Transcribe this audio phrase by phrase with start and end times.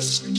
[0.00, 0.29] Yes.